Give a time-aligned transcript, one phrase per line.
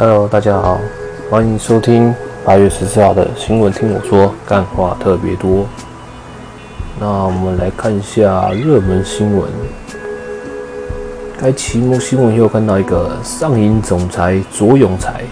[0.00, 0.78] Hello，大家好，
[1.28, 2.14] 欢迎收听
[2.44, 3.72] 八月十四号的新闻。
[3.72, 5.66] 听我说，干话特别多。
[7.00, 9.50] 那我们来看一下热门新闻。
[11.36, 15.24] 该期末新闻又看到一个上银总裁左永才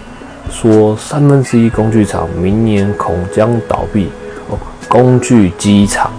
[0.51, 4.11] 说，三分之一工具厂明年恐将倒闭。
[4.49, 4.59] 哦，
[4.89, 6.11] 工具机厂。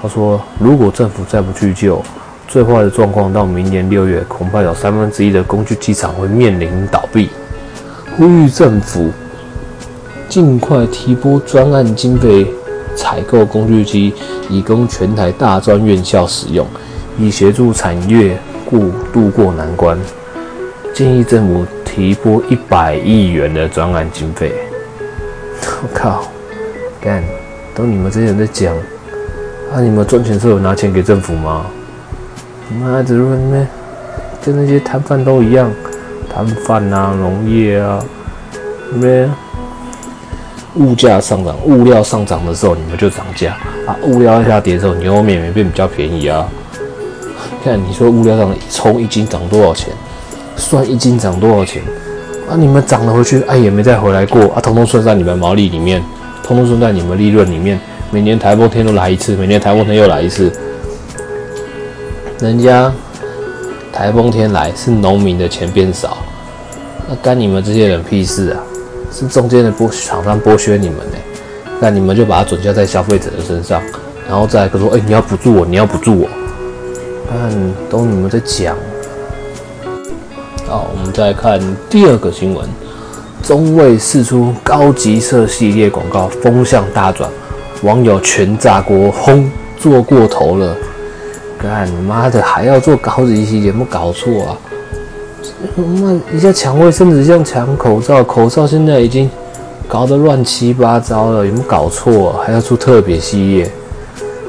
[0.00, 2.00] 他说，如果政府再不去救，
[2.46, 7.28] 最坏的状况到明年六月，恐怕有三分之一的工具机厂会面临倒闭。
[8.16, 9.10] 呼吁政府
[10.28, 12.46] 尽快提拨专案经费，
[12.94, 14.14] 采购工具机，
[14.48, 16.66] 以供全台大专院校使用，
[17.18, 18.78] 以协助产业过
[19.12, 19.98] 渡过难关。
[20.92, 24.52] 建议政府提拨一百亿元的专案经费。
[25.60, 26.30] 我靠，
[27.00, 27.22] 干，
[27.74, 28.76] 都你们这些人在讲，
[29.72, 31.66] 啊，你们赚钱时候有拿钱给政府吗？
[32.72, 33.66] 妈的，如果你们
[34.44, 35.70] 跟那些摊贩都一样，
[36.32, 38.02] 摊贩啊，农业啊，
[38.92, 39.30] 你们
[40.74, 43.56] 物价上涨，物料上涨的时候你们就涨价
[43.86, 46.48] 啊，物料下跌的时候你又免免变比较便宜啊。
[47.62, 49.92] 看你说物料上葱一斤涨多少钱，
[50.56, 51.82] 算一斤涨多少钱
[52.48, 52.56] 啊？
[52.56, 56.02] 你们涨了回去，哎也没再回来过啊，通通算在你们毛利里面，
[56.42, 57.78] 通通算在你们利润里面。
[58.10, 60.52] 每年台风天都来一次，每年台风天又来一次。
[62.40, 62.92] 人家
[63.92, 66.18] 台风天来是农民的钱变少，
[67.08, 68.60] 那干你们这些人屁事啊？
[69.12, 71.16] 是中间的剥厂商剥削你们呢？
[71.80, 73.80] 那你们就把它转嫁在消费者的身上，
[74.28, 76.28] 然后再说，哎，你要补助我，你要补助我，
[77.30, 77.50] 看
[77.88, 78.76] 都你们在讲。
[80.66, 82.68] 好，我们再看第二个新闻，
[83.44, 87.30] 中卫试出高级色系列广告，风向大转，
[87.82, 90.76] 网友全炸锅，轰，做过头了。
[91.64, 94.58] 干妈的还要做高级系列，有没有搞错啊？
[95.76, 99.28] 那一下抢卫生纸，像抢口罩，口罩现在已经
[99.88, 102.34] 搞得乱七八糟了，有没有搞错？
[102.44, 103.70] 还要出特别系列？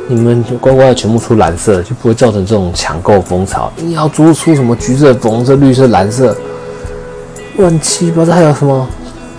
[0.07, 3.71] 你们就乖乖的全部出蓝色，就不会造成这种抢购风潮。
[3.77, 6.35] 你要做出什么橘色、红色、绿色、蓝色，
[7.57, 8.33] 乱七八糟。
[8.33, 8.87] 还有什么？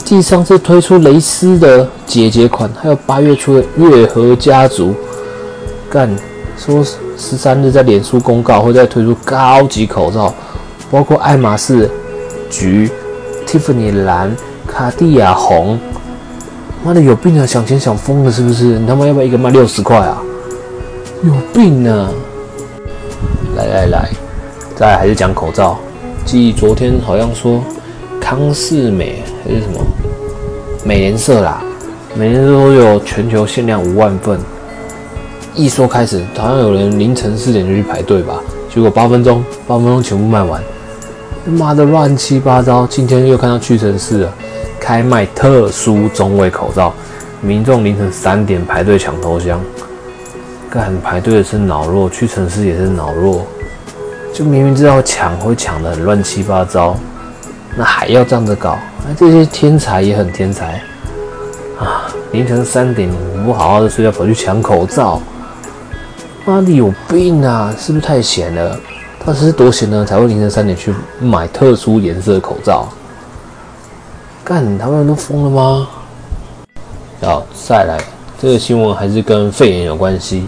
[0.02, 4.94] 继上次推出蕾丝的姐姐款，还有八月初的月和家族，
[5.90, 6.08] 干
[6.56, 6.82] 说。
[7.18, 10.32] 十三日在脸书公告会再推出高级口罩，
[10.90, 11.90] 包括爱马仕
[12.50, 12.90] 橘、
[13.46, 14.34] Tiffany 蓝、
[14.66, 15.78] 卡地亚红。
[16.84, 17.44] 妈的有病啊！
[17.44, 18.78] 想钱想疯了是不是？
[18.78, 20.22] 你他妈要不要一个卖六十块啊？
[21.24, 22.08] 有病啊！
[23.56, 24.10] 来来来，
[24.76, 25.78] 再还是讲口罩。
[26.24, 27.62] 记昨天好像说
[28.20, 29.80] 康士美还是什么
[30.84, 31.62] 美颜色啦，
[32.14, 34.38] 每年都有全球限量五万份。
[35.56, 38.34] 一说开始，好像有人凌晨四点就去排队吧，
[38.72, 40.62] 结果八分钟，八分钟全部卖完，
[41.46, 42.86] 妈的乱七八糟！
[42.86, 44.32] 今天又看到屈臣氏了，
[44.78, 46.92] 开卖特殊中位口罩，
[47.40, 49.58] 民众凌晨三点排队抢头香，
[50.68, 53.46] 干排队的是脑弱，屈臣氏也是脑弱，
[54.34, 56.94] 就明明知道抢会抢的很乱七八糟，
[57.74, 58.78] 那还要这样子搞？
[59.08, 60.82] 那这些天才也很天才
[61.78, 62.12] 啊！
[62.32, 63.10] 凌晨三点
[63.42, 65.18] 不好好的睡觉，跑去抢口罩。
[66.46, 67.74] 妈的有病啊！
[67.76, 68.78] 是不是太闲了？
[69.18, 72.86] 他是多闲呢，才会凌晨三点去买特殊颜色的口罩？
[74.44, 75.88] 干，他们都疯了吗？
[77.20, 77.98] 好，再来，
[78.40, 80.46] 这个新闻还是跟肺炎有关系。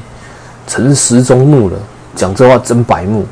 [0.69, 1.77] 陈时中怒了，
[2.15, 3.27] 讲这话真白目。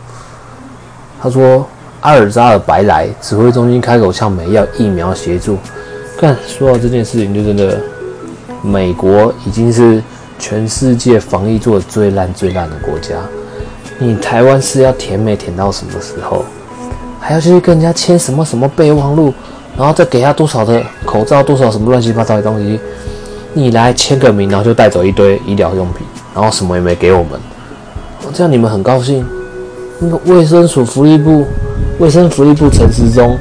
[1.22, 1.65] 他说
[2.03, 5.56] ：“阿尔扎尔白来，指挥中心开口向美要疫苗协助。”
[6.19, 7.81] 干，说到这件事情，就真的，
[8.60, 10.03] 美国已经是。
[10.38, 13.14] 全世界防疫做的最烂最烂的国家，
[13.98, 16.44] 你台湾是要甜美甜到什么时候？
[17.20, 19.32] 还要去跟人家签什么什么备忘录，
[19.76, 22.78] 然后再给他多少的口罩，多少什么乱七八糟的东西？
[23.52, 27.41] 你来签个名，然后就带走一堆医疗用品，然后什么也没给我们，
[28.32, 29.26] 这样你们很高兴？
[29.98, 31.47] 那个卫生署福利部
[31.98, 33.36] 卫生福利部陈时中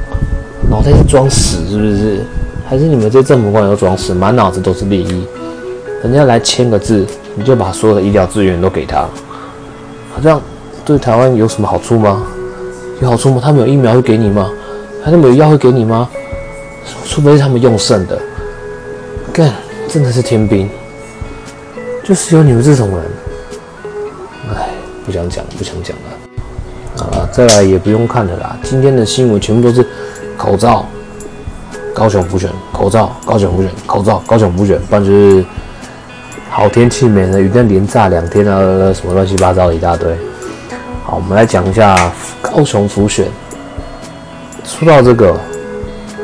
[0.70, 2.26] 脑袋是装屎是不是？
[2.66, 5.28] 还是你们这政府官员装屎，满脑子都是利益？
[6.06, 7.04] 人家来签个字，
[7.34, 9.10] 你就把所有的医疗资源都给他，
[10.14, 10.40] 好像
[10.86, 12.22] 对台湾有什么好处吗？
[13.02, 13.42] 有好处吗？
[13.44, 14.48] 他们有疫苗会给你吗？
[15.04, 16.08] 他们有药会给你吗？
[17.06, 18.22] 除非是他们用剩的。
[19.34, 19.52] 干，
[19.88, 20.70] 真的是天兵，
[22.04, 23.00] 就是有你们这种人。
[24.54, 24.70] 哎，
[25.08, 27.04] 不想讲，不想讲了。
[27.04, 28.56] 啊，再来也不用看了啦。
[28.62, 29.84] 今天的新闻全部都是
[30.38, 30.86] 口罩，
[31.96, 35.44] 高雄补选，口罩，高雄补选，口罩，高雄补选，不然就是。
[36.56, 38.58] 好天气，美人鱼，但连炸两天啊，
[38.94, 40.16] 什么乱七八糟的一大堆。
[41.04, 42.10] 好，我们来讲一下
[42.42, 43.28] 高雄浮选。
[44.64, 45.38] 说到这个，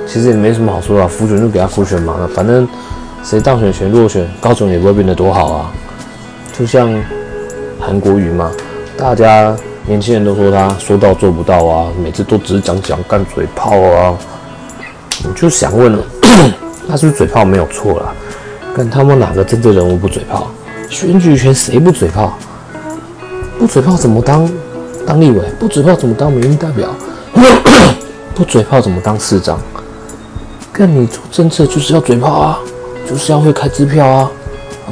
[0.07, 2.65] 其实也没什么好说的，浮选就给他浮选嘛，反正
[3.21, 5.71] 谁当选谁落选，高雄也不会变得多好啊。
[6.57, 6.89] 就像
[7.77, 8.49] 韩国瑜嘛，
[8.95, 9.53] 大家
[9.85, 14.17] 年轻人都说他说到做不到啊，每次都只是讲讲干嘴炮啊。
[15.25, 16.01] 我就想问了，
[16.87, 18.13] 他是不是嘴炮没有错啦？
[18.75, 20.47] 跟他们哪个政治人物不嘴炮？
[20.89, 22.37] 选举权谁不嘴炮？
[23.59, 24.49] 不嘴炮怎么当
[25.05, 25.41] 当立委？
[25.59, 26.89] 不嘴炮怎么当民意代表？
[28.35, 29.59] 不嘴炮怎么当市长？
[30.73, 32.59] 跟你做政策就是要嘴炮啊，
[33.07, 34.31] 就是要会开支票啊，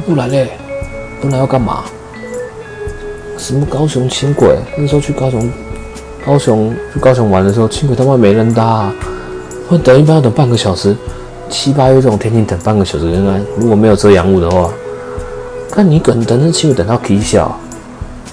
[0.06, 0.52] 不然嘞，
[1.20, 1.84] 不然要干嘛？
[3.38, 4.58] 什么高雄轻轨？
[4.76, 5.50] 那时候去高雄，
[6.24, 8.94] 高雄去高雄玩的时候，轻轨他妈没人搭，啊
[9.68, 10.94] 我等一般要等半个小时。
[11.50, 14.70] 七八月这种天气等半个小时，应该如果没有遮阳物的话，
[15.70, 17.58] 看你等等那轻轨等到啼笑，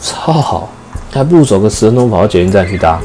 [0.01, 0.69] 超好，
[1.11, 3.01] 还不如走个十分钟跑到捷运站去搭。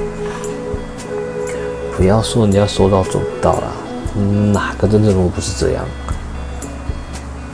[1.96, 3.72] 不要说人家说到做不到啦，
[4.52, 5.84] 哪个真正人物不是这样？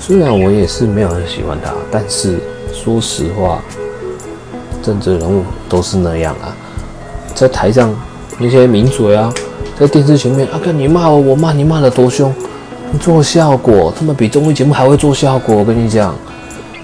[0.00, 2.38] 虽然我也是没有很喜欢他，但是
[2.72, 3.60] 说实话，
[4.82, 6.54] 政治人物都是那样啊，
[7.34, 7.94] 在台上
[8.38, 9.32] 那些名嘴啊，
[9.78, 12.32] 在电视前面啊，看你骂我，我骂你骂的多凶。
[12.98, 15.56] 做效果，他们比综艺节目还会做效果。
[15.56, 16.14] 我跟你讲，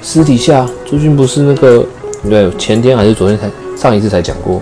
[0.03, 1.85] 私底下最近不是那个，
[2.29, 4.61] 对，前天还是昨天才上一次才讲过，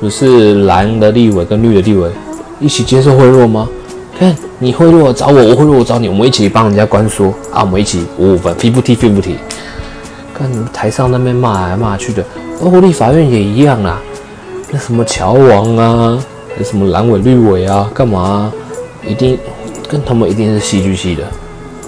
[0.00, 2.10] 不是蓝的立委跟绿的立委
[2.58, 3.68] 一起接受贿赂吗？
[4.18, 9.36] 看你贿赂我找我，我贿赂我找你，我们一起帮人家关说啊，我们一起五五分，皮不提，皮不提。
[10.34, 12.24] 看台上那边骂来骂去的，
[12.62, 14.00] 包括立法院也一样啊，
[14.70, 16.24] 那什么乔王啊，
[16.62, 18.52] 什么蓝委绿委啊，干嘛
[19.06, 19.38] 一定？
[19.90, 21.24] 跟他们一定是戏剧系的，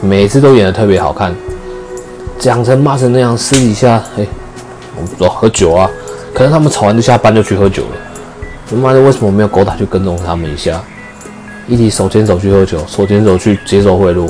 [0.01, 1.33] 每次都演得特别好看，
[2.37, 4.27] 讲成骂成那样，私底下，哎，
[4.97, 5.89] 我们走喝酒啊，
[6.35, 7.91] 可能他们吵完就下班就去喝酒了。
[8.69, 10.83] 他妈的，为什么没有狗打去跟踪他们一下？
[11.69, 14.27] 一起手牵手去喝酒，手牵手去接受贿赂，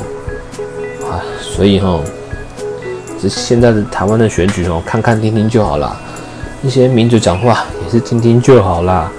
[1.09, 1.99] 啊，所以哈，
[3.23, 5.97] 这现在的台湾的选举哦，看看听听就好啦。
[6.63, 9.11] 一些民主讲话也是听听就好啦。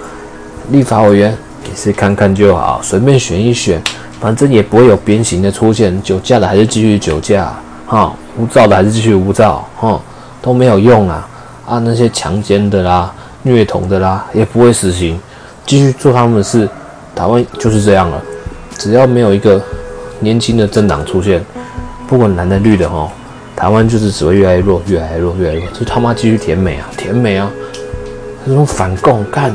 [0.70, 1.36] 立法委员
[1.68, 3.82] 也是看看就好，随便选一选。
[4.24, 7.52] 反正也不会有鞭刑的出现，酒驾的还是继续酒驾，
[7.86, 10.00] 哈，无照的还是继续无照，哈，
[10.40, 11.28] 都没有用啊！
[11.66, 13.12] 啊，那些强奸的啦、
[13.42, 15.20] 虐童的啦，也不会死刑，
[15.66, 16.66] 继续做他们的事。
[17.14, 18.18] 台湾就是这样了，
[18.78, 19.62] 只要没有一个
[20.20, 21.44] 年轻的政党出现，
[22.06, 23.06] 不管蓝的绿的，哈，
[23.54, 27.50] 台湾就是只会越来越弱，越来越弱，越来越弱，就他妈继续甜美啊，甜美啊！
[28.46, 29.54] 那种反共，干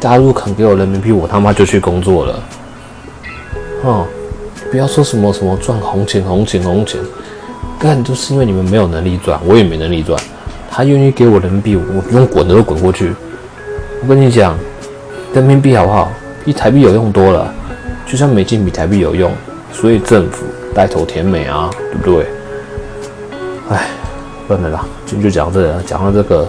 [0.00, 2.42] 大陆肯给我人民币，我他妈就去工作了。
[3.84, 4.06] 哦，
[4.70, 7.00] 不要说什么什么赚红钱、红钱、红钱，
[7.78, 10.20] 干都是因为你们没有能力赚，我也没能力赚。
[10.70, 13.12] 他愿意给我人民币，我用滚的都滚过去。
[14.02, 14.56] 我跟你讲，
[15.32, 16.10] 人民币好不好？
[16.44, 17.54] 比台币有用多了，
[18.04, 19.30] 就像美金比台币有用，
[19.72, 20.44] 所以政府
[20.74, 22.26] 带头甜美啊，对不对？
[23.70, 23.88] 哎，
[24.46, 26.48] 算了啦，今天就讲这，讲到这个，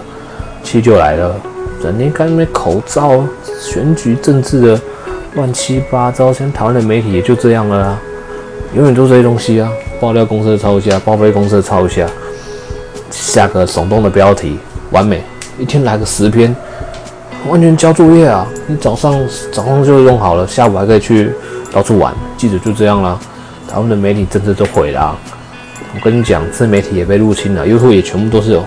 [0.64, 1.34] 气就来了。
[1.82, 3.24] 整天看那口罩、
[3.60, 4.80] 选举、政治的。
[5.34, 7.98] 乱七八糟，现在台湾的媒体也就这样了啦，
[8.74, 12.04] 永远都这些东西啊，爆料公司抄一下，报废公司抄一下，
[13.10, 14.58] 下个耸动的标题，
[14.90, 15.22] 完美，
[15.56, 16.54] 一天来个十篇，
[17.48, 18.44] 完全交作业啊！
[18.66, 19.14] 你早上
[19.52, 21.32] 早上就弄好了，下午还可以去
[21.72, 22.12] 到处玩。
[22.36, 23.16] 记者就这样啦，
[23.68, 25.16] 台湾的媒体真的都毁了。
[25.94, 28.64] 我跟你讲，自媒体也被入侵了，YouTube 也全部都是有，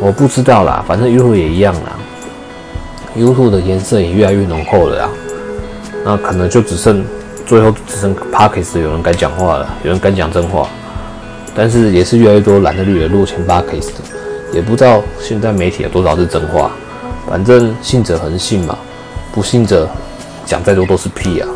[0.00, 1.92] 我不知道啦，反正 YouTube 也一样啦
[3.16, 5.08] ，YouTube 的颜色也越来越浓厚了啦。
[6.04, 7.04] 那可能就只剩
[7.46, 10.68] 最后只剩 Parkes 有人敢讲话了，有人敢讲真话，
[11.54, 13.88] 但是也是越来越多蓝的绿的入侵 Parkes，
[14.52, 16.72] 也不知道现在媒体有多少是真话，
[17.28, 18.76] 反正信者恒信嘛，
[19.32, 19.88] 不信者
[20.44, 21.48] 讲再多都是屁啊。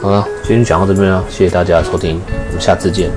[0.00, 3.10] 好了，今天讲到这边了，谢谢大家收听，我们下次见。